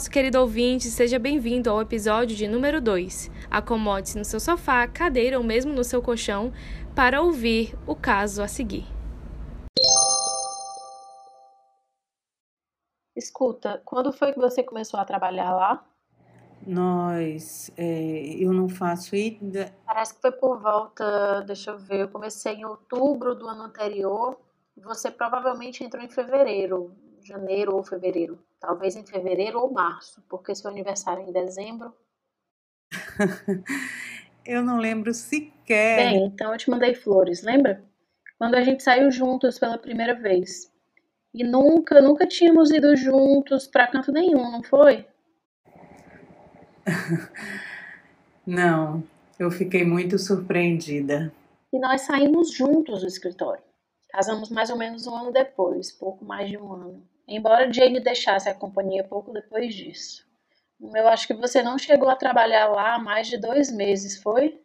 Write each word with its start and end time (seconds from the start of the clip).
nosso 0.00 0.10
querido 0.10 0.40
ouvinte, 0.40 0.86
seja 0.86 1.18
bem-vindo 1.18 1.68
ao 1.68 1.82
episódio 1.82 2.34
de 2.34 2.48
número 2.48 2.80
2. 2.80 3.30
Acomode-se 3.50 4.16
no 4.16 4.24
seu 4.24 4.40
sofá, 4.40 4.88
cadeira 4.88 5.36
ou 5.36 5.44
mesmo 5.44 5.74
no 5.74 5.84
seu 5.84 6.00
colchão 6.00 6.54
para 6.96 7.20
ouvir 7.20 7.76
o 7.86 7.94
caso 7.94 8.42
a 8.42 8.48
seguir. 8.48 8.86
Escuta, 13.14 13.82
quando 13.84 14.10
foi 14.10 14.32
que 14.32 14.38
você 14.38 14.62
começou 14.62 14.98
a 14.98 15.04
trabalhar 15.04 15.52
lá? 15.52 15.84
Nós, 16.66 17.70
é, 17.76 18.36
eu 18.42 18.54
não 18.54 18.70
faço 18.70 19.14
ideia. 19.14 19.74
Parece 19.84 20.14
que 20.14 20.22
foi 20.22 20.32
por 20.32 20.62
volta, 20.62 21.42
deixa 21.42 21.72
eu 21.72 21.78
ver, 21.78 22.00
eu 22.00 22.08
comecei 22.08 22.54
em 22.54 22.64
outubro 22.64 23.34
do 23.34 23.46
ano 23.46 23.64
anterior. 23.64 24.40
Você 24.78 25.10
provavelmente 25.10 25.84
entrou 25.84 26.02
em 26.02 26.08
fevereiro, 26.08 26.90
janeiro 27.22 27.76
ou 27.76 27.82
fevereiro. 27.84 28.38
Talvez 28.60 28.94
em 28.94 29.06
fevereiro 29.06 29.58
ou 29.58 29.72
março, 29.72 30.22
porque 30.28 30.54
seu 30.54 30.70
aniversário 30.70 31.22
é 31.22 31.28
em 31.28 31.32
dezembro. 31.32 31.94
eu 34.44 34.62
não 34.62 34.78
lembro 34.78 35.14
sequer. 35.14 35.96
Bem, 35.96 36.26
então 36.26 36.52
eu 36.52 36.58
te 36.58 36.68
mandei 36.68 36.94
flores, 36.94 37.42
lembra? 37.42 37.82
Quando 38.38 38.54
a 38.56 38.62
gente 38.62 38.82
saiu 38.82 39.10
juntos 39.10 39.58
pela 39.58 39.78
primeira 39.78 40.14
vez. 40.14 40.70
E 41.32 41.44
nunca, 41.44 42.02
nunca 42.02 42.26
tínhamos 42.26 42.70
ido 42.70 42.94
juntos 42.96 43.66
para 43.66 43.86
canto 43.86 44.12
nenhum, 44.12 44.50
não 44.50 44.62
foi? 44.62 45.06
Não, 48.46 49.04
eu 49.38 49.50
fiquei 49.50 49.84
muito 49.84 50.18
surpreendida. 50.18 51.32
E 51.72 51.78
nós 51.78 52.00
saímos 52.00 52.52
juntos 52.52 53.02
do 53.02 53.06
escritório. 53.06 53.62
Casamos 54.08 54.50
mais 54.50 54.70
ou 54.70 54.76
menos 54.76 55.06
um 55.06 55.14
ano 55.14 55.30
depois, 55.30 55.92
pouco 55.92 56.24
mais 56.24 56.50
de 56.50 56.58
um 56.58 56.72
ano. 56.72 57.06
Embora 57.30 57.72
Jane 57.72 58.00
deixasse 58.00 58.48
a 58.48 58.54
companhia 58.54 59.04
pouco 59.04 59.32
depois 59.32 59.74
disso. 59.74 60.28
Eu 60.94 61.08
acho 61.08 61.26
que 61.26 61.34
você 61.34 61.62
não 61.62 61.78
chegou 61.78 62.08
a 62.08 62.16
trabalhar 62.16 62.66
lá 62.68 62.96
há 62.96 62.98
mais 62.98 63.28
de 63.28 63.38
dois 63.38 63.70
meses, 63.70 64.20
foi? 64.20 64.60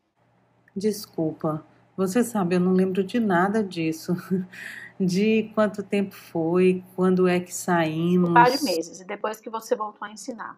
Desculpa, 0.76 1.64
você 1.96 2.24
sabe, 2.24 2.56
eu 2.56 2.60
não 2.60 2.74
lembro 2.74 3.04
de 3.04 3.20
nada 3.20 3.64
disso. 3.64 4.14
De 4.98 5.52
quanto 5.54 5.84
tempo 5.84 6.16
foi, 6.16 6.82
quando 6.96 7.28
é 7.28 7.38
que 7.38 7.54
saímos. 7.54 8.30
Um 8.30 8.34
par 8.34 8.50
de 8.50 8.64
meses, 8.64 9.02
e 9.02 9.06
depois 9.06 9.42
que 9.42 9.50
você 9.50 9.76
voltou 9.76 10.08
a 10.08 10.12
ensinar 10.14 10.58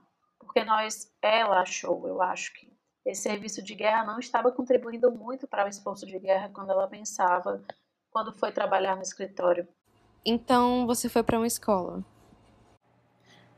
porque 0.58 0.64
nós, 0.64 1.12
ela 1.22 1.62
achou, 1.62 2.08
eu 2.08 2.20
acho 2.20 2.52
que 2.54 2.68
esse 3.06 3.22
serviço 3.22 3.62
de 3.62 3.76
guerra 3.76 4.04
não 4.06 4.18
estava 4.18 4.52
contribuindo 4.52 5.12
muito 5.12 5.48
para 5.48 5.66
o 5.66 5.70
esforço 5.70 6.06
de 6.06 6.18
guerra 6.18 6.50
quando 6.50 6.72
ela 6.72 6.88
pensava, 6.88 7.64
quando 8.10 8.34
foi 8.34 8.52
trabalhar 8.52 8.96
no 8.96 9.04
escritório. 9.04 9.68
Então 10.26 10.86
você 10.86 11.08
foi 11.10 11.24
para 11.24 11.38
uma 11.38 11.48
escola? 11.48 12.04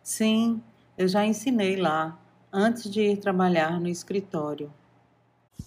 Sim, 0.03 0.61
eu 0.97 1.07
já 1.07 1.25
ensinei 1.25 1.75
lá, 1.75 2.17
antes 2.51 2.89
de 2.89 3.01
ir 3.01 3.17
trabalhar 3.17 3.79
no 3.79 3.87
escritório. 3.87 4.71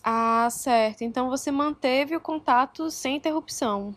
Ah, 0.03 0.49
certo. 0.51 1.03
Então 1.03 1.29
você 1.29 1.51
manteve 1.51 2.17
o 2.17 2.21
contato 2.21 2.91
sem 2.91 3.17
interrupção. 3.17 3.95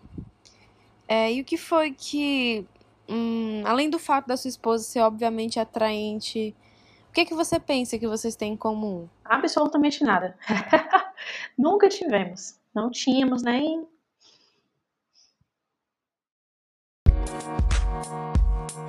É, 1.07 1.31
e 1.31 1.41
o 1.41 1.45
que 1.45 1.57
foi 1.57 1.91
que, 1.91 2.65
hum, 3.07 3.63
além 3.65 3.89
do 3.89 3.99
fato 3.99 4.27
da 4.27 4.37
sua 4.37 4.49
esposa 4.49 4.83
ser 4.83 5.01
obviamente 5.01 5.59
atraente 5.59 6.55
que, 7.15 7.23
que 7.23 7.33
você 7.33 7.57
pensa 7.57 7.97
que 7.97 8.07
vocês 8.07 8.35
têm 8.35 8.53
em 8.53 8.57
comum? 8.57 9.07
Absolutamente 9.23 10.03
nada. 10.03 10.37
Nunca 11.57 11.87
tivemos. 11.87 12.59
Não 12.75 12.91
tínhamos 12.91 13.41
nem. 13.41 13.87
Thank 17.37 18.75
you. 18.77 18.84